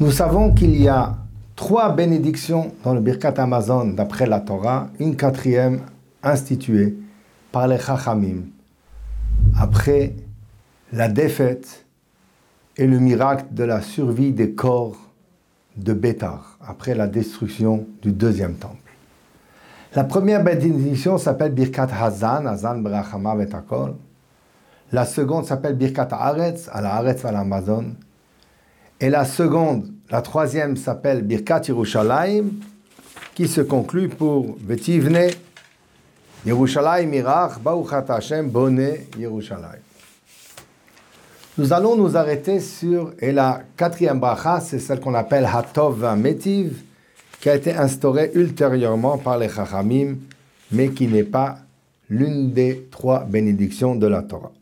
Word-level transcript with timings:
Nous 0.00 0.10
savons 0.10 0.52
qu'il 0.52 0.74
y 0.80 0.88
a 0.88 1.14
trois 1.54 1.94
bénédictions 1.94 2.72
dans 2.82 2.94
le 2.94 3.00
Birkat 3.00 3.34
Amazon 3.36 3.86
d'après 3.86 4.26
la 4.26 4.40
Torah, 4.40 4.88
une 4.98 5.14
quatrième 5.14 5.82
instituée 6.20 6.96
par 7.52 7.68
les 7.68 7.78
Chachamim 7.78 8.42
après 9.56 10.14
la 10.92 11.06
défaite 11.06 11.86
et 12.76 12.88
le 12.88 12.98
miracle 12.98 13.44
de 13.52 13.62
la 13.62 13.82
survie 13.82 14.32
des 14.32 14.50
corps 14.52 14.96
de 15.76 15.92
Bétar, 15.92 16.58
après 16.66 16.96
la 16.96 17.06
destruction 17.06 17.86
du 18.02 18.10
deuxième 18.10 18.54
temple. 18.54 18.76
La 19.94 20.02
première 20.02 20.42
bénédiction 20.42 21.18
s'appelle 21.18 21.52
Birkat 21.52 21.88
Hazan, 21.96 22.46
Hazan 22.46 22.78
Brachama 22.78 23.36
Betakol. 23.36 23.94
La 24.90 25.04
seconde 25.04 25.44
s'appelle 25.44 25.76
Birkat 25.76 26.08
Aretz, 26.10 26.68
à 26.72 26.80
la 26.80 26.94
Aretz 26.94 27.24
à 27.24 27.30
l'Amazon. 27.30 27.94
Et 29.04 29.10
la 29.10 29.26
seconde, 29.26 29.92
la 30.10 30.22
troisième 30.22 30.78
s'appelle 30.78 31.20
Birkat 31.20 31.60
Yerushalayim, 31.68 32.52
qui 33.34 33.48
se 33.48 33.60
conclut 33.60 34.08
pour 34.08 34.56
Vetivne 34.58 35.26
Yerushalayim 36.46 37.12
Irach, 37.12 37.58
Bauchat 37.60 38.06
Hashem, 38.08 38.48
Bone 38.48 38.94
Yerushalayim. 39.18 39.82
Nous 41.58 41.70
allons 41.74 41.96
nous 41.96 42.16
arrêter 42.16 42.60
sur, 42.60 43.12
et 43.18 43.30
la 43.30 43.60
quatrième 43.76 44.20
bracha, 44.20 44.60
c'est 44.60 44.78
celle 44.78 45.00
qu'on 45.00 45.12
appelle 45.12 45.46
Hatov 45.52 46.02
Metiv, 46.16 46.80
qui 47.42 47.50
a 47.50 47.56
été 47.56 47.74
instaurée 47.74 48.30
ultérieurement 48.32 49.18
par 49.18 49.36
les 49.36 49.50
Chachamim, 49.50 50.14
mais 50.72 50.88
qui 50.88 51.08
n'est 51.08 51.24
pas 51.24 51.58
l'une 52.08 52.52
des 52.54 52.88
trois 52.90 53.24
bénédictions 53.24 53.96
de 53.96 54.06
la 54.06 54.22
Torah. 54.22 54.52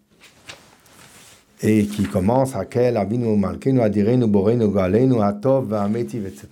Et 1.62 1.86
qui 1.86 2.04
commence 2.04 2.56
à 2.56 2.64
quel 2.64 2.96
Avinu 2.96 3.36
Malkenu 3.36 3.80
Adirenu 3.80 4.26
Borenu 4.26 4.68
Galenu 4.68 5.22
Hatov 5.22 5.72
Metiv, 5.88 6.26
etc. 6.26 6.48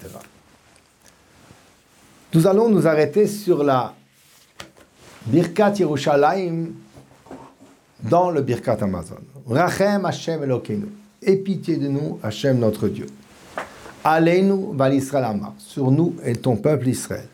Nous 2.33 2.47
allons 2.47 2.69
nous 2.69 2.87
arrêter 2.87 3.27
sur 3.27 3.65
la 3.65 3.93
Birkat 5.27 5.75
Yerushalayim 5.79 6.69
dans 8.03 8.31
le 8.31 8.43
Birkat 8.43 8.79
Amazon. 8.81 9.17
Rachem 9.49 10.05
Hashem 10.05 10.45
Elokeinu. 10.45 10.87
Aie 11.23 11.37
pitié 11.37 11.77
de 11.77 11.89
nous, 11.89 12.19
Hashem 12.23 12.59
notre 12.59 12.89
Dieu. 12.89 13.07
Aleinu 14.05 14.75
val 14.75 14.95
Israël. 14.95 15.39
Sur 15.59 15.91
nous 15.91 16.15
et 16.25 16.37
ton 16.37 16.57
peuple 16.57 16.89
Israël. 16.89 17.29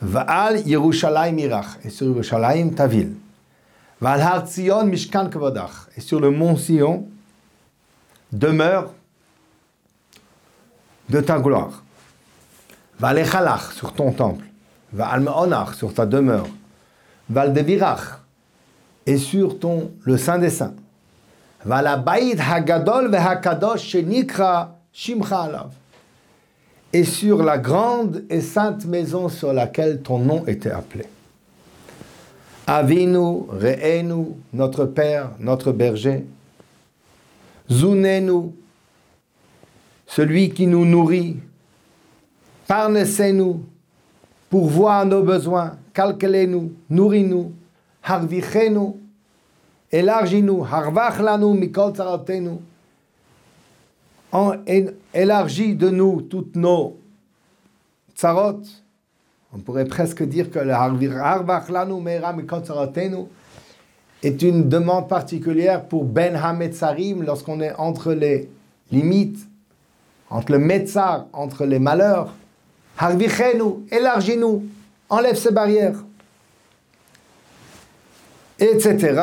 Va'al 0.00 0.66
Yerushalayim 0.66 1.38
Irach. 1.38 1.78
Et 1.84 1.90
sur 1.90 2.06
Yerushalayim 2.06 2.70
ta 2.70 2.86
ville. 2.86 3.14
Mishkan. 4.00 5.30
Et 5.96 6.00
sur 6.00 6.20
le 6.20 6.30
mont 6.30 6.56
Sion 6.56 7.06
demeure 8.32 8.92
de 11.08 11.20
ta 11.20 11.38
gloire. 11.38 11.82
Va'al 12.98 13.18
Echalach. 13.18 13.72
Sur 13.72 13.92
ton 13.92 14.12
temple. 14.12 14.44
Va'al 14.92 15.20
Me'onach. 15.20 15.74
Sur 15.74 15.94
ta 15.94 16.06
demeure. 16.06 16.48
Va'al 17.28 17.52
Devirach 17.52 18.20
et 19.06 19.16
sur 19.18 19.58
ton, 19.58 19.92
le 20.02 20.18
Saint 20.18 20.38
des 20.38 20.50
Saints. 20.50 20.74
Hagadol 21.68 23.10
shenikra 23.78 24.78
shimcha 24.92 25.42
alav. 25.42 25.70
Et 26.92 27.04
sur 27.04 27.42
la 27.42 27.58
grande 27.58 28.24
et 28.30 28.40
sainte 28.40 28.84
maison 28.86 29.28
sur 29.28 29.52
laquelle 29.52 30.02
ton 30.02 30.18
nom 30.18 30.46
était 30.46 30.70
appelé. 30.70 31.04
Avinu, 32.66 33.46
Re'enu, 33.48 34.34
notre 34.52 34.86
Père, 34.86 35.30
notre 35.38 35.70
berger. 35.72 36.24
Zunenu, 37.70 38.52
celui 40.06 40.50
qui 40.50 40.66
nous 40.66 40.84
nourrit. 40.84 41.36
Parnessez-nous, 42.66 43.64
pourvois 44.50 45.04
nos 45.04 45.22
besoins. 45.22 45.76
Calculez-nous, 45.92 46.72
nourris-nous 46.90 47.52
harvichenu, 48.06 48.94
élargis-nous, 49.90 50.64
harvach 50.64 51.18
lanu 51.20 51.54
mikol 51.58 51.92
tzaratenu, 51.92 52.58
élargis 55.14 55.74
de 55.74 55.90
nous 55.90 56.22
toutes 56.22 56.56
nos 56.56 56.96
tsarot. 58.14 58.62
On 59.56 59.60
pourrait 59.60 59.86
presque 59.86 60.22
dire 60.22 60.50
que 60.50 60.58
le 60.58 60.74
est 64.22 64.42
une 64.42 64.68
demande 64.68 65.08
particulière 65.08 65.86
pour 65.86 66.04
Ben 66.04 66.36
Hametzarim 66.36 67.22
lorsqu'on 67.22 67.60
est 67.62 67.72
entre 67.78 68.12
les 68.12 68.50
limites, 68.92 69.48
entre 70.28 70.52
le 70.52 70.58
Metzar, 70.58 71.26
entre 71.32 71.64
les 71.64 71.78
malheurs. 71.78 72.34
Harvichenu, 72.98 73.86
élargis-nous, 73.90 74.64
enlève 75.08 75.36
ces 75.36 75.52
barrières 75.52 76.04
etc. 78.58 79.20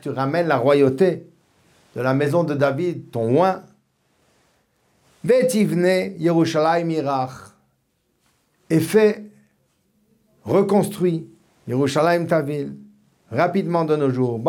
tu 0.00 0.10
ramènes 0.10 0.46
la 0.46 0.56
royauté 0.56 1.26
de 1.98 2.02
la 2.04 2.14
maison 2.14 2.44
de 2.44 2.54
David, 2.54 3.10
ton 3.10 3.38
oin. 3.38 3.64
Vetivne 5.24 6.14
Yerushalayim 6.16 6.90
Irach. 6.90 7.32
Et 8.70 8.78
fait, 8.78 9.24
reconstruit 10.44 11.26
Yerushalayim 11.66 12.26
ta 12.26 12.40
ville, 12.40 12.76
rapidement 13.32 13.84
de 13.84 13.96
nos 13.96 14.10
jours. 14.10 14.40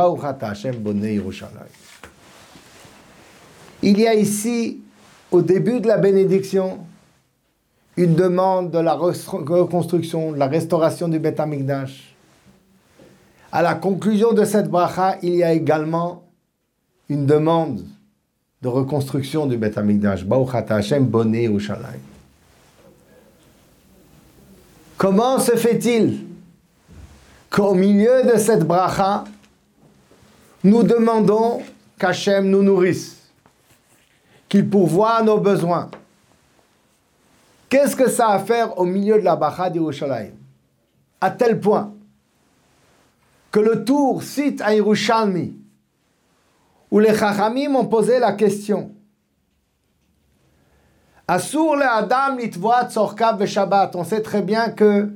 Il 3.81 3.99
y 3.99 4.05
a 4.07 4.13
ici, 4.13 4.83
au 5.31 5.41
début 5.41 5.81
de 5.81 5.87
la 5.87 5.97
bénédiction, 5.97 6.81
une 7.97 8.13
demande 8.13 8.69
de 8.69 8.77
la 8.77 8.93
reconstruction, 8.93 10.33
de 10.33 10.37
la 10.37 10.47
restauration 10.47 11.07
du 11.07 11.17
Beth 11.17 11.39
Amikdash. 11.39 12.15
À 13.51 13.63
la 13.63 13.73
conclusion 13.73 14.33
de 14.33 14.45
cette 14.45 14.69
bracha, 14.69 15.17
il 15.23 15.33
y 15.33 15.43
a 15.43 15.51
également 15.51 16.28
une 17.09 17.25
demande 17.25 17.83
de 18.61 18.67
reconstruction 18.67 19.45
du 19.45 19.57
Beth 19.57 19.77
Amikdash. 19.77 20.25
Hashem 20.69 21.11
Comment 24.97 25.39
se 25.39 25.55
fait-il 25.55 26.25
qu'au 27.49 27.73
milieu 27.73 28.23
de 28.23 28.37
cette 28.37 28.63
bracha, 28.63 29.23
nous 30.63 30.83
demandons 30.83 31.61
qu'Hachem 31.97 32.49
nous 32.49 32.61
nourrisse, 32.61 33.17
qu'il 34.47 34.69
pourvoie 34.69 35.21
nos 35.23 35.39
besoins, 35.39 35.89
Qu'est-ce 37.69 37.95
que 37.95 38.09
ça 38.09 38.29
a 38.29 38.33
à 38.33 38.39
faire 38.39 38.77
au 38.79 38.85
milieu 38.85 39.19
de 39.19 39.23
la 39.23 39.35
Bacha 39.35 39.69
d'Yerushalayim 39.69 40.33
À 41.21 41.29
tel 41.29 41.59
point 41.59 41.93
que 43.51 43.59
le 43.59 43.85
tour 43.85 44.23
cite 44.23 44.59
à 44.61 44.73
où 46.91 46.99
les 46.99 47.15
Chachamim 47.15 47.75
ont 47.75 47.85
posé 47.85 48.19
la 48.19 48.33
question 48.33 48.91
le 53.39 53.45
Shabbat. 53.45 53.95
On 53.95 54.03
sait 54.03 54.21
très 54.21 54.41
bien 54.41 54.69
que 54.69 55.09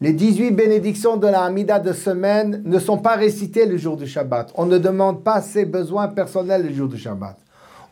les 0.00 0.12
18 0.12 0.50
bénédictions 0.50 1.16
de 1.16 1.26
la 1.26 1.44
Hamida 1.44 1.78
de 1.78 1.92
semaine 1.92 2.62
ne 2.64 2.78
sont 2.78 2.98
pas 2.98 3.16
récitées 3.16 3.64
le 3.64 3.78
jour 3.78 3.96
du 3.96 4.06
Shabbat. 4.06 4.52
On 4.56 4.66
ne 4.66 4.76
demande 4.76 5.24
pas 5.24 5.40
ses 5.40 5.64
besoins 5.64 6.08
personnels 6.08 6.66
le 6.66 6.74
jour 6.74 6.88
du 6.88 6.98
Shabbat. 6.98 7.38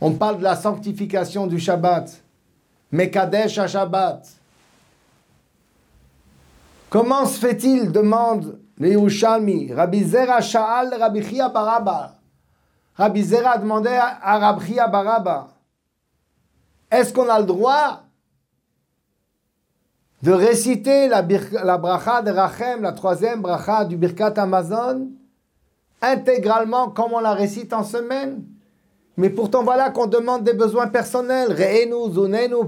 On 0.01 0.13
parle 0.13 0.39
de 0.39 0.43
la 0.43 0.57
sanctification 0.57 1.47
du 1.47 1.59
Shabbat. 1.59 2.21
Mekadesh 2.93 3.59
à 3.59 3.67
Shabbat. 3.67 4.29
Comment 6.91 7.25
se 7.27 7.39
fait-il 7.39 7.91
demande 7.91 8.59
le 8.79 8.91
Yerushalmi. 8.91 9.73
Rabbi 9.73 10.05
Zera 10.05 10.41
Sha'al 10.41 10.95
Rabbi 10.95 11.23
Chia 11.23 11.49
Baraba. 11.49 12.17
Rabbi 12.97 13.23
Zera 13.23 13.53
a 13.53 13.59
demandé 13.59 13.91
à 13.91 14.39
Rabbi 14.39 14.75
Baraba. 14.75 15.49
Est-ce 16.91 17.13
qu'on 17.13 17.29
a 17.29 17.41
le 17.41 17.47
droit 17.47 18.03
de 20.23 20.33
réciter 20.33 21.09
la, 21.09 21.23
bracha 21.23 22.23
de 22.23 22.31
Rachem, 22.31 22.83
la 22.83 22.93
troisième 22.93 23.43
bracha 23.43 23.85
du 23.85 23.97
Birkat 23.97 24.35
Amazon, 24.37 25.09
intégralement 26.01 26.89
comme 26.91 27.13
on 27.15 27.21
la 27.21 27.35
récite 27.35 27.73
en 27.73 27.83
semaine? 27.83 28.45
Mais 29.17 29.31
pourtant, 29.31 29.65
voilà 29.65 29.91
qu'on 29.91 30.07
demande 30.07 30.45
des 30.45 30.55
besoins 30.55 30.87
personnels. 30.87 31.57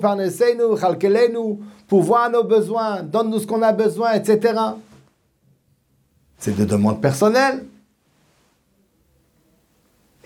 Parnesenu, 0.00 0.76
chalkelenu, 0.81 1.58
voir 1.88 2.31
nos 2.31 2.44
besoins, 2.44 3.02
donne-nous 3.02 3.40
ce 3.40 3.46
qu'on 3.46 3.62
a 3.62 3.72
besoin, 3.72 4.12
etc. 4.12 4.61
C'est 6.38 6.56
des 6.56 6.67
demandes 6.67 7.00
personnelles. 7.00 7.64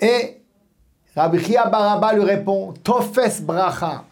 Et 0.01 0.43
Rabbi 1.15 1.39
Chia 1.45 1.67
Baraba 1.67 2.15
lui 2.15 2.25
répond, 2.25 2.73
Tofes 2.83 3.43
bracha. 3.43 4.05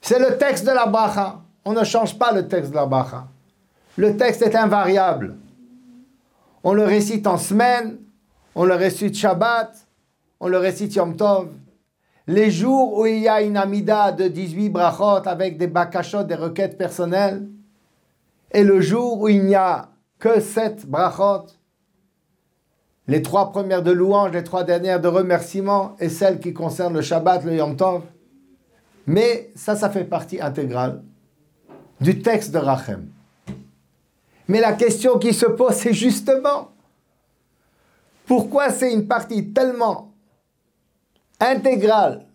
C'est 0.00 0.18
le 0.18 0.36
texte 0.36 0.64
de 0.64 0.72
la 0.72 0.86
bracha. 0.86 1.40
On 1.64 1.72
ne 1.72 1.84
change 1.84 2.18
pas 2.18 2.32
le 2.32 2.46
texte 2.46 2.70
de 2.70 2.76
la 2.76 2.86
bracha. 2.86 3.26
Le 3.96 4.16
texte 4.16 4.42
est 4.42 4.54
invariable. 4.54 5.36
On 6.62 6.74
le 6.74 6.84
récite 6.84 7.26
en 7.26 7.38
semaine, 7.38 7.98
on 8.54 8.64
le 8.64 8.74
récite 8.74 9.16
Shabbat, 9.16 9.72
on 10.40 10.48
le 10.48 10.58
récite 10.58 10.94
Yom 10.94 11.16
Tov. 11.16 11.48
Les 12.26 12.50
jours 12.50 12.98
où 12.98 13.06
il 13.06 13.20
y 13.20 13.28
a 13.28 13.40
une 13.40 13.56
amida 13.56 14.12
de 14.12 14.28
18 14.28 14.70
brachot 14.70 15.26
avec 15.26 15.58
des 15.58 15.68
bakashot, 15.68 16.24
des 16.24 16.34
requêtes 16.34 16.76
personnelles, 16.76 17.46
et 18.50 18.64
le 18.64 18.80
jour 18.80 19.20
où 19.20 19.28
il 19.28 19.44
n'y 19.44 19.54
a 19.54 19.88
que 20.18 20.40
7 20.40 20.86
brachot, 20.86 21.46
les 23.08 23.22
trois 23.22 23.52
premières 23.52 23.82
de 23.82 23.92
louange, 23.92 24.32
les 24.32 24.42
trois 24.42 24.64
dernières 24.64 25.00
de 25.00 25.08
remerciement 25.08 25.96
et 26.00 26.08
celles 26.08 26.40
qui 26.40 26.52
concernent 26.52 26.94
le 26.94 27.02
Shabbat, 27.02 27.44
le 27.44 27.56
Yom 27.56 27.76
Tov. 27.76 28.02
Mais 29.06 29.50
ça, 29.54 29.76
ça 29.76 29.90
fait 29.90 30.04
partie 30.04 30.40
intégrale 30.40 31.02
du 32.00 32.20
texte 32.20 32.52
de 32.52 32.58
Rachem. 32.58 33.08
Mais 34.48 34.60
la 34.60 34.72
question 34.72 35.18
qui 35.18 35.32
se 35.32 35.46
pose, 35.46 35.74
c'est 35.74 35.92
justement 35.92 36.70
pourquoi 38.26 38.70
c'est 38.70 38.92
une 38.92 39.06
partie 39.06 39.52
tellement 39.52 40.12
intégrale 41.38 42.26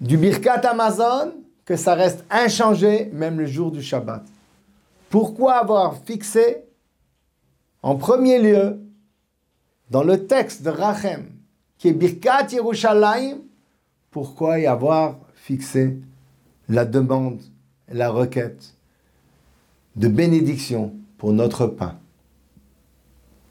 du 0.00 0.16
Birkat 0.16 0.60
Amazon 0.66 1.32
que 1.64 1.76
ça 1.76 1.94
reste 1.94 2.24
inchangé 2.30 3.10
même 3.12 3.38
le 3.38 3.46
jour 3.46 3.70
du 3.70 3.82
Shabbat? 3.82 4.22
Pourquoi 5.08 5.54
avoir 5.54 5.96
fixé 6.04 6.64
en 7.82 7.96
premier 7.96 8.38
lieu 8.38 8.80
dans 9.90 10.04
le 10.04 10.26
texte 10.26 10.62
de 10.62 10.70
Rachem 10.70 11.26
qui 11.76 11.88
est 11.88 11.92
Birkat 11.92 12.48
Yerushalayim, 12.52 13.38
pourquoi 14.10 14.58
y 14.58 14.66
avoir 14.66 15.18
fixé 15.34 15.98
la 16.68 16.84
demande, 16.84 17.40
la 17.88 18.10
requête 18.10 18.74
de 19.96 20.08
bénédiction 20.08 20.94
pour 21.18 21.32
notre 21.32 21.66
pain, 21.66 21.96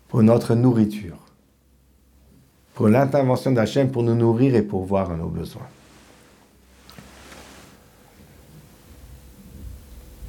pour 0.08 0.24
notre 0.24 0.56
nourriture, 0.56 1.18
pour 2.74 2.88
l'intervention 2.88 3.52
d'Hachem 3.52 3.92
pour 3.92 4.04
nous 4.04 4.16
nourrir 4.16 4.56
et 4.56 4.62
pour 4.62 4.86
voir 4.86 5.16
nos 5.18 5.28
besoins. 5.28 5.68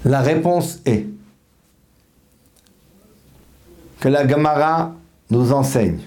La 0.04 0.20
réponse 0.20 0.80
est 0.86 1.06
que 4.00 4.08
la 4.08 4.26
Gemara 4.26 4.94
nous 5.30 5.52
enseigne. 5.52 6.00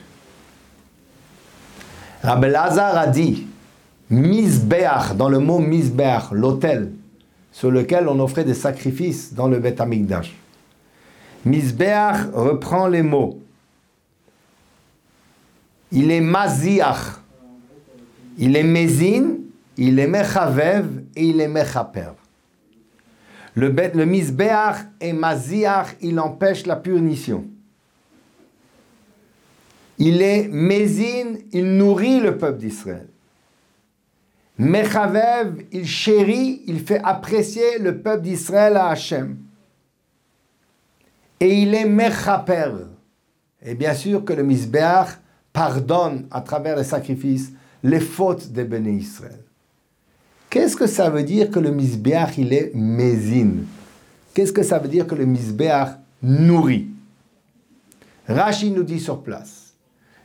Rabbi 2.22 2.50
Lazar 2.50 2.98
a 2.98 3.08
dit 3.08 3.48
Misbeach, 4.10 5.16
dans 5.16 5.30
le 5.30 5.40
mot 5.40 5.60
Misbeach, 5.60 6.32
l'autel 6.32 6.92
sur 7.52 7.72
lequel 7.72 8.08
on 8.08 8.20
offrait 8.20 8.44
des 8.44 8.54
sacrifices 8.54 9.34
dans 9.34 9.48
le 9.48 9.60
Beth 9.60 9.80
Amikdash. 9.80 10.36
Misbeach 11.46 12.32
reprend 12.34 12.88
les 12.88 13.04
mots. 13.04 13.40
Il 15.92 16.10
est 16.10 16.22
maziach, 16.22 17.20
il 18.38 18.56
est 18.56 18.64
mezin, 18.64 19.36
il 19.78 20.00
est 20.00 20.08
mechavev 20.08 21.04
et 21.16 21.26
il 21.26 21.40
est 21.40 21.48
mechaper. 21.48 22.14
Le, 23.54 23.70
le 23.70 24.06
misbeach 24.06 24.78
et 25.00 25.14
maziach, 25.14 25.98
il 26.02 26.20
empêche 26.20 26.66
la 26.66 26.76
punition. 26.76 27.46
Il 30.06 30.22
est 30.22 30.50
mezin, 30.50 31.38
il 31.54 31.78
nourrit 31.78 32.20
le 32.20 32.38
peuple 32.38 32.60
d'Israël. 32.60 33.08
Mechavev, 34.58 35.64
il 35.72 35.88
chérit, 35.88 36.62
il 36.68 36.82
fait 36.82 37.00
apprécier 37.02 37.80
le 37.80 38.02
peuple 38.02 38.24
d'Israël 38.24 38.76
à 38.76 38.90
Hachem. 38.90 39.38
Et 41.40 41.62
il 41.62 41.74
est 41.74 41.86
mechaper. 41.86 42.72
Et 43.66 43.76
bien 43.76 43.94
sûr 43.94 44.26
que 44.26 44.34
le 44.34 44.44
misbeach 44.44 45.20
pardonne 45.54 46.28
à 46.32 46.42
travers 46.42 46.76
les 46.76 46.84
sacrifices 46.84 47.54
les 47.82 48.02
fautes 48.02 48.50
des 48.50 48.66
bénis 48.66 48.98
Israël. 48.98 49.40
Qu'est-ce 50.50 50.76
que 50.76 50.86
ça 50.86 51.10
veut 51.10 51.24
dire 51.24 51.50
que 51.50 51.60
le 51.60 51.72
misbeach 51.72 52.38
il 52.38 52.52
est 52.52 52.72
mezin 52.76 53.64
Qu'est-ce 54.34 54.52
que 54.52 54.64
ça 54.64 54.80
veut 54.80 54.90
dire 54.90 55.08
que 55.08 55.16
le 55.16 55.26
misbeach 55.26 55.92
nourrit? 56.22 56.90
Rashi 58.28 58.70
nous 58.70 58.84
dit 58.84 59.00
sur 59.00 59.24
place 59.24 59.63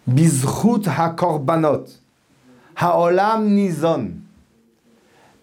Ha-korbanot 0.09 1.85
Haolam 2.77 3.49
nizon. 3.49 4.13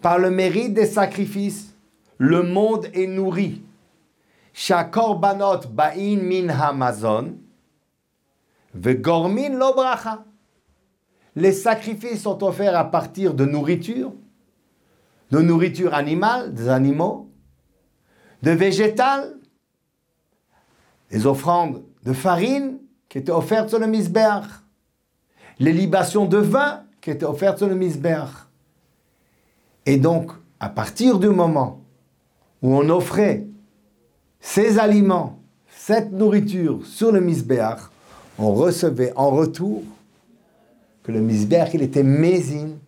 Par 0.00 0.18
le 0.18 0.30
mérite 0.30 0.74
des 0.74 0.86
sacrifices, 0.86 1.74
le 2.18 2.42
monde 2.42 2.86
est 2.94 3.06
nourri. 3.06 3.62
Shakorbanot 4.52 5.68
ba'in 5.70 6.16
min 6.16 6.48
hamazon. 6.48 7.36
Vegormin 8.74 9.56
lo 9.58 9.74
bracha. 9.74 10.24
Les 11.34 11.52
sacrifices 11.52 12.22
sont 12.22 12.42
offerts 12.42 12.76
à 12.76 12.84
partir 12.90 13.34
de 13.34 13.44
nourriture, 13.44 14.12
de 15.30 15.40
nourriture 15.40 15.92
animale, 15.92 16.54
des 16.54 16.68
animaux, 16.68 17.30
de 18.42 18.52
végétal, 18.52 19.36
les 21.10 21.26
offrandes 21.26 21.84
de 22.04 22.14
farine 22.14 22.78
qui 23.08 23.18
étaient 23.18 23.32
offertes 23.32 23.68
sur 23.68 23.78
le 23.78 23.86
misbeach, 23.86 24.44
les 25.58 25.72
libations 25.72 26.26
de 26.26 26.38
vin 26.38 26.82
qui 27.00 27.10
était 27.10 27.24
offerte 27.24 27.58
sur 27.58 27.68
le 27.68 27.74
misbeach. 27.74 28.30
Et 29.84 29.96
donc, 29.96 30.32
à 30.58 30.68
partir 30.68 31.18
du 31.18 31.28
moment 31.28 31.82
où 32.62 32.74
on 32.74 32.88
offrait 32.90 33.46
ces 34.40 34.78
aliments, 34.78 35.38
cette 35.68 36.10
nourriture 36.10 36.84
sur 36.84 37.12
le 37.12 37.20
misbeach, 37.20 37.78
on 38.38 38.52
recevait 38.52 39.12
en 39.16 39.30
retour 39.30 39.82
que 41.02 41.12
le 41.12 41.20
misbeach, 41.20 41.74
il 41.74 41.82
était 41.82 42.02
mésine, 42.02 42.78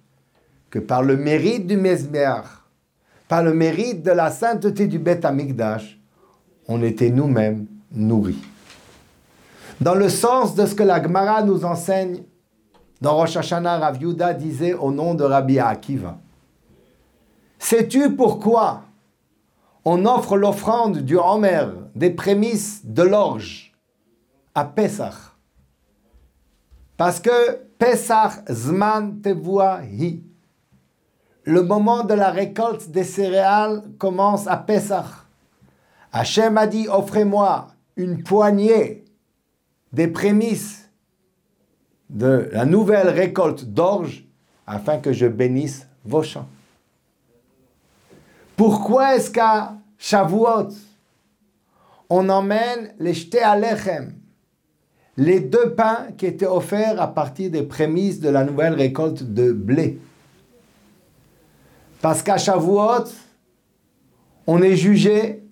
que 0.70 0.78
par 0.78 1.02
le 1.02 1.16
mérite 1.16 1.66
du 1.66 1.76
misbeach, 1.76 2.46
par 3.28 3.42
le 3.42 3.54
mérite 3.54 4.02
de 4.02 4.10
la 4.10 4.30
sainteté 4.30 4.86
du 4.86 4.98
Beth 4.98 5.24
Amikdash, 5.24 6.00
on 6.66 6.82
était 6.82 7.10
nous-mêmes 7.10 7.66
nourris. 7.92 8.42
Dans 9.80 9.94
le 9.94 10.08
sens 10.08 10.54
de 10.54 10.66
ce 10.66 10.74
que 10.74 10.82
la 10.82 11.00
Gemara 11.00 11.42
nous 11.42 11.64
enseigne 11.64 12.24
dans 13.00 13.16
Rosh 13.16 13.36
Hashanah, 13.36 13.78
Rav 13.78 13.98
disait 14.36 14.74
au 14.74 14.90
nom 14.90 15.14
de 15.14 15.22
Rabbi 15.22 15.60
Akiva 15.60 16.18
Sais-tu 17.60 18.16
pourquoi 18.16 18.82
on 19.84 20.04
offre 20.04 20.36
l'offrande 20.36 20.98
du 20.98 21.16
Homer, 21.16 21.66
des 21.94 22.10
prémices 22.10 22.84
de 22.84 23.02
l'orge, 23.02 23.72
à 24.54 24.64
Pesach? 24.64 25.14
Parce 26.96 27.20
que 27.20 27.60
Pesach 27.78 28.44
Zman 28.50 29.20
Tevua 29.20 29.82
Hi. 29.84 30.24
Le 31.44 31.62
moment 31.62 32.02
de 32.02 32.14
la 32.14 32.30
récolte 32.30 32.90
des 32.90 33.04
céréales 33.04 33.82
commence 33.98 34.48
à 34.48 34.56
Pesach. 34.56 35.06
Hachem 36.12 36.58
a 36.58 36.66
dit 36.66 36.88
Offrez-moi 36.88 37.68
une 37.96 38.24
poignée 38.24 39.04
des 39.92 40.08
prémices 40.08 40.88
de 42.10 42.48
la 42.52 42.64
nouvelle 42.64 43.08
récolte 43.08 43.64
d'orge 43.64 44.24
afin 44.66 44.98
que 44.98 45.12
je 45.12 45.26
bénisse 45.26 45.86
vos 46.04 46.22
champs. 46.22 46.48
Pourquoi 48.56 49.16
est-ce 49.16 49.30
qu'à 49.30 49.74
Shavuot, 49.98 50.68
on 52.10 52.28
emmène 52.28 52.94
les 52.98 53.14
jetés 53.14 53.42
à 53.42 53.58
les 55.16 55.40
deux 55.40 55.74
pains 55.74 56.08
qui 56.16 56.26
étaient 56.26 56.46
offerts 56.46 57.00
à 57.00 57.08
partir 57.08 57.50
des 57.50 57.62
prémices 57.62 58.20
de 58.20 58.28
la 58.28 58.44
nouvelle 58.44 58.74
récolte 58.74 59.22
de 59.22 59.52
blé? 59.52 60.00
Parce 62.00 62.22
qu'à 62.22 62.38
Shavuot, 62.38 63.04
on 64.46 64.62
est 64.62 64.76
jugé 64.76 65.42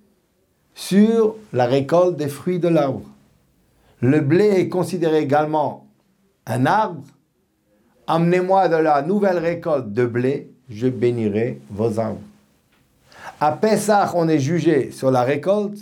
sur 0.75 1.37
la 1.53 1.67
récolte 1.67 2.17
des 2.17 2.29
fruits 2.29 2.59
de 2.59 2.69
l'arbre. 2.69 3.03
Le 4.01 4.21
blé 4.21 4.47
est 4.47 4.69
considéré 4.69 5.21
également 5.21 5.87
un 6.47 6.67
arbre, 6.67 7.03
amenez-moi 8.07 8.69
de 8.69 8.77
la 8.77 9.03
nouvelle 9.03 9.39
récolte 9.39 9.93
de 9.93 10.05
blé, 10.05 10.51
je 10.69 10.89
bénirai 10.89 11.61
vos 11.71 11.99
arbres. 11.99 12.21
À 13.41 13.53
Pessah, 13.53 14.13
on 14.15 14.29
est 14.29 14.39
jugé 14.39 14.91
sur 14.91 15.11
la 15.11 15.23
récolte, 15.23 15.79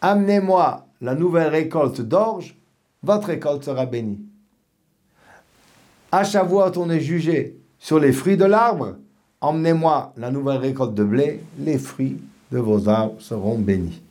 amenez-moi 0.00 0.86
la 1.00 1.14
nouvelle 1.14 1.48
récolte 1.48 2.00
d'orge, 2.00 2.56
votre 3.02 3.28
récolte 3.28 3.64
sera 3.64 3.86
bénie. 3.86 4.20
À 6.10 6.24
Shavuot, 6.24 6.76
on 6.78 6.88
est 6.90 7.00
jugé 7.00 7.56
sur 7.78 7.98
les 7.98 8.12
fruits 8.12 8.36
de 8.36 8.46
l'arbre, 8.46 8.96
emmenez-moi 9.40 10.14
la 10.16 10.30
nouvelle 10.30 10.58
récolte 10.58 10.94
de 10.94 11.04
blé, 11.04 11.40
les 11.58 11.78
fruits 11.78 12.18
de 12.50 12.58
vos 12.58 12.88
arbres 12.88 13.20
seront 13.20 13.58
bénis. 13.58 14.02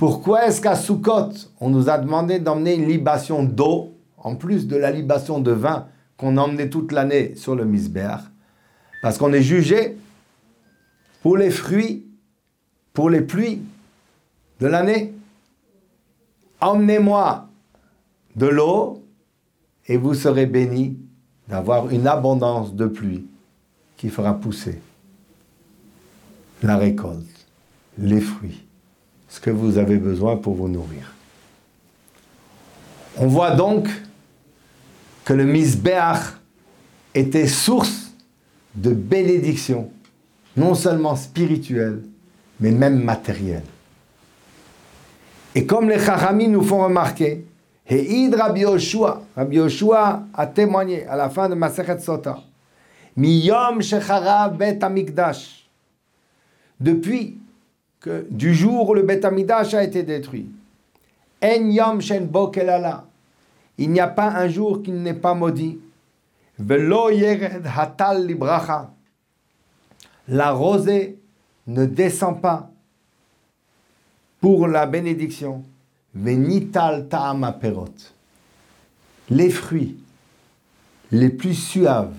Pourquoi 0.00 0.46
est-ce 0.46 0.62
qu'à 0.62 0.76
Sukkot, 0.76 1.28
on 1.60 1.68
nous 1.68 1.90
a 1.90 1.98
demandé 1.98 2.38
d'emmener 2.38 2.74
une 2.74 2.88
libation 2.88 3.42
d'eau 3.42 3.98
en 4.16 4.34
plus 4.34 4.66
de 4.66 4.74
la 4.74 4.90
libation 4.90 5.40
de 5.40 5.50
vin 5.50 5.88
qu'on 6.16 6.38
emmenait 6.38 6.70
toute 6.70 6.92
l'année 6.92 7.34
sur 7.34 7.54
le 7.54 7.66
misbéach, 7.66 8.22
parce 9.02 9.18
qu'on 9.18 9.30
est 9.34 9.42
jugé 9.42 9.98
pour 11.20 11.36
les 11.36 11.50
fruits, 11.50 12.06
pour 12.94 13.10
les 13.10 13.20
pluies 13.20 13.60
de 14.58 14.66
l'année. 14.68 15.12
Emmenez-moi 16.62 17.50
de 18.36 18.46
l'eau 18.46 19.04
et 19.86 19.98
vous 19.98 20.14
serez 20.14 20.46
bénis 20.46 20.96
d'avoir 21.46 21.90
une 21.90 22.06
abondance 22.06 22.74
de 22.74 22.86
pluie 22.86 23.26
qui 23.98 24.08
fera 24.08 24.32
pousser 24.32 24.80
la 26.62 26.78
récolte, 26.78 27.46
les 27.98 28.22
fruits, 28.22 28.64
ce 29.30 29.40
que 29.40 29.50
vous 29.50 29.78
avez 29.78 29.96
besoin 29.96 30.36
pour 30.36 30.54
vous 30.54 30.68
nourrir. 30.68 31.14
On 33.16 33.28
voit 33.28 33.52
donc 33.52 33.88
que 35.24 35.32
le 35.32 35.44
misbeach 35.44 36.34
était 37.14 37.46
source 37.46 38.12
de 38.74 38.90
bénédiction, 38.90 39.90
non 40.56 40.74
seulement 40.74 41.16
spirituelle, 41.16 42.02
mais 42.58 42.72
même 42.72 43.02
matérielle. 43.02 43.64
Et 45.54 45.64
comme 45.64 45.88
les 45.88 45.98
Chachamim 45.98 46.48
nous 46.48 46.62
font 46.62 46.82
remarquer, 46.84 47.44
Heid 47.88 48.34
Rabbi 48.34 48.60
Yoshua, 48.60 49.22
Rabbi 49.36 49.56
Yoshua 49.56 50.22
a 50.32 50.46
témoigné 50.46 51.06
à 51.06 51.16
la 51.16 51.28
fin 51.28 51.48
de 51.48 51.54
Masechet 51.54 51.98
Sota, 51.98 52.38
Miyom 53.16 53.82
Shechara 53.82 54.48
Bet 54.48 54.82
Amikdash, 54.84 55.68
depuis 56.78 57.36
que 58.00 58.26
du 58.30 58.54
jour 58.54 58.88
où 58.88 58.94
le 58.94 59.02
Bet 59.02 59.24
Amikdash 59.24 59.74
a 59.74 59.84
été 59.84 60.02
détruit, 60.02 60.50
En 61.42 62.00
Shen 62.00 62.28
il 63.78 63.90
n'y 63.90 64.00
a 64.00 64.08
pas 64.08 64.28
un 64.28 64.48
jour 64.48 64.82
qui 64.82 64.92
n'est 64.92 65.14
pas 65.14 65.34
maudit, 65.34 65.78
Yered 66.58 67.66
Hatal 67.76 68.26
la 70.28 70.52
rosée 70.52 71.18
ne 71.66 71.86
descend 71.86 72.40
pas 72.40 72.70
pour 74.40 74.68
la 74.68 74.86
bénédiction. 74.86 75.64
Venital 76.14 77.08
perot. 77.60 77.94
Les 79.30 79.48
fruits 79.48 79.96
les 81.12 81.28
plus 81.28 81.54
suaves, 81.54 82.14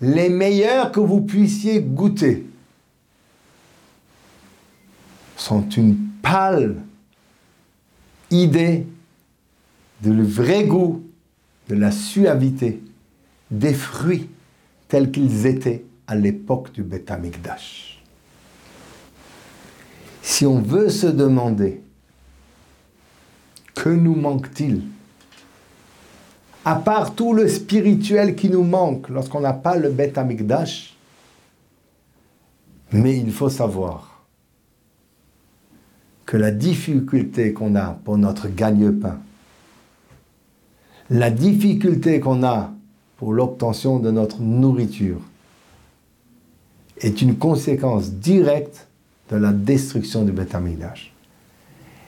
les 0.00 0.28
meilleurs 0.28 0.92
que 0.92 1.00
vous 1.00 1.22
puissiez 1.22 1.80
goûter, 1.80 2.46
sont 5.44 5.68
une 5.68 5.96
pâle 6.22 6.76
idée 8.30 8.86
de 10.02 10.10
le 10.10 10.24
vrai 10.24 10.64
goût, 10.64 11.04
de 11.68 11.74
la 11.74 11.90
suavité 11.90 12.82
des 13.50 13.74
fruits 13.74 14.30
tels 14.88 15.10
qu'ils 15.10 15.44
étaient 15.44 15.84
à 16.06 16.14
l'époque 16.14 16.72
du 16.72 16.82
Beth 16.82 17.10
Amikdash. 17.10 18.02
Si 20.22 20.46
on 20.46 20.62
veut 20.62 20.88
se 20.88 21.08
demander 21.08 21.82
que 23.74 23.90
nous 23.90 24.14
manque-t-il? 24.14 24.82
À 26.64 26.76
part 26.76 27.14
tout 27.14 27.34
le 27.34 27.48
spirituel 27.48 28.34
qui 28.34 28.48
nous 28.48 28.64
manque 28.64 29.10
lorsqu'on 29.10 29.40
n'a 29.40 29.52
pas 29.52 29.76
le 29.76 29.90
Beth 29.90 30.16
Amikdash, 30.16 30.96
mais 32.92 33.18
il 33.18 33.30
faut 33.30 33.50
savoir 33.50 34.13
que 36.26 36.36
la 36.36 36.50
difficulté 36.50 37.52
qu'on 37.52 37.74
a 37.76 37.98
pour 38.04 38.18
notre 38.18 38.48
gagne-pain, 38.48 39.18
la 41.10 41.30
difficulté 41.30 42.20
qu'on 42.20 42.42
a 42.42 42.72
pour 43.16 43.32
l'obtention 43.32 43.98
de 43.98 44.10
notre 44.10 44.40
nourriture, 44.40 45.20
est 46.98 47.20
une 47.20 47.36
conséquence 47.36 48.10
directe 48.10 48.86
de 49.30 49.36
la 49.36 49.52
destruction 49.52 50.24
du 50.24 50.32
Beth. 50.32 50.56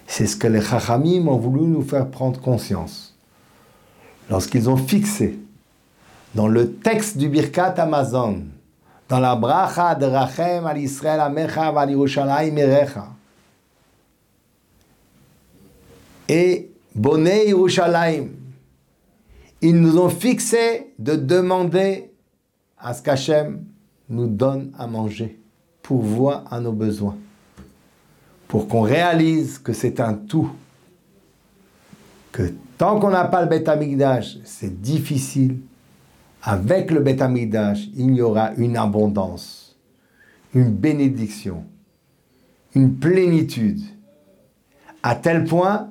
C'est 0.07 0.27
ce 0.27 0.37
que 0.37 0.47
les 0.47 0.61
Chachamim 0.61 1.27
ont 1.29 1.39
voulu 1.39 1.67
nous 1.67 1.83
faire 1.83 2.09
prendre 2.09 2.41
conscience. 2.41 3.15
Lorsqu'ils 4.31 4.69
ont 4.71 4.77
fixé 4.77 5.39
dans 6.35 6.49
le 6.49 6.73
texte 6.73 7.19
du 7.19 7.29
Birkat 7.29 7.75
Amazon, 7.79 8.43
dans 9.09 9.21
la 9.21 9.37
bracha 9.37 9.95
de 9.95 10.07
Rachem 10.07 10.67
al 10.67 10.79
Israël 10.79 11.21
Amecha 11.21 11.69
al 11.69 11.91
Yerushalayim 11.91 12.57
Erecha, 12.59 13.09
et 16.29 16.71
Boné 16.95 17.49
Yerushalayim, 17.49 18.29
ils 19.61 19.79
nous 19.79 19.99
ont 19.99 20.09
fixé 20.09 20.93
de 20.99 21.15
demander 21.15 22.11
à 22.79 22.95
ce 22.95 23.03
qu'Hachem 23.03 23.65
nous 24.09 24.27
donne 24.27 24.73
à 24.79 24.87
manger, 24.87 25.39
pourvoit 25.83 26.45
à 26.51 26.61
nos 26.61 26.73
besoins 26.73 27.17
pour 28.49 28.69
qu'on 28.69 28.83
réalise 28.83 29.59
que 29.59 29.73
c'est 29.73 30.01
un 30.01 30.15
tout. 30.15 30.51
Que 32.33 32.53
tant 32.79 33.01
qu'on 33.01 33.11
n'a 33.11 33.25
pas 33.25 33.43
le 33.43 33.49
Beth 33.49 33.69
c'est 34.45 34.81
difficile. 34.81 35.59
Avec 36.43 36.91
le 36.91 37.01
Beth 37.01 37.23
il 37.97 38.15
y 38.15 38.23
aura 38.23 38.53
une 38.55 38.77
abondance, 38.77 39.77
une 40.55 40.71
bénédiction, 40.71 41.65
une 42.75 42.95
plénitude, 42.95 43.81
à 45.03 45.17
tel 45.17 45.45
point 45.45 45.91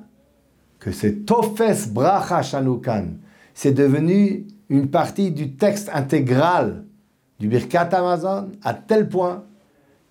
que 0.86 0.92
c'est 0.92 1.26
Tofes 1.26 1.88
Bracha 1.88 2.42
Shanukan, 2.42 3.06
c'est 3.54 3.72
devenu 3.72 4.46
une 4.68 4.88
partie 4.88 5.32
du 5.32 5.56
texte 5.56 5.90
intégral 5.92 6.84
du 7.40 7.48
Birkat 7.48 7.88
Amazon, 7.90 8.52
à 8.62 8.72
tel 8.72 9.08
point 9.08 9.42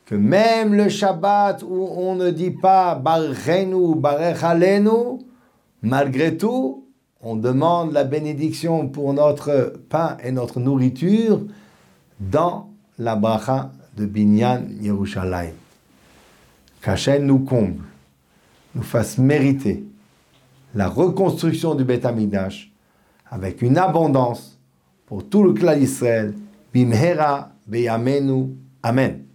que 0.05 0.15
même 0.15 0.74
le 0.74 0.89
Shabbat 0.89 1.63
où 1.63 1.88
on 1.96 2.15
ne 2.15 2.29
dit 2.29 2.51
pas 2.51 2.96
Barchenu, 2.96 3.96
Barechalenu, 3.96 5.20
malgré 5.82 6.36
tout, 6.36 6.89
on 7.22 7.38
demande 7.38 7.94
la 7.94 8.03
bénédiction 8.03 8.89
pour 8.89 9.13
notre 9.13 9.75
pain 9.88 10.17
et 10.25 10.34
notre 10.34 10.60
nourriture 10.60 11.39
dans 12.20 12.70
la 13.00 13.15
bracha 13.15 13.72
de 13.96 14.05
Binyan 14.05 14.63
Yerushalayim. 14.82 15.53
Qu'Hachem 16.82 17.25
nous 17.25 17.39
comble, 17.39 17.86
nous 18.75 18.84
fasse 18.84 19.17
mériter 19.17 19.86
la 20.75 20.89
reconstruction 20.89 21.74
du 21.74 21.86
Beth 21.86 22.05
Amidash 22.05 22.72
avec 23.32 23.62
une 23.62 23.77
abondance 23.77 24.60
pour 25.05 25.27
tout 25.27 25.44
le 25.44 25.53
clan 25.53 25.75
d'Israël. 25.75 26.34
Bimhera 26.74 27.51
beyamenu. 27.65 28.58
Amen. 28.84 29.22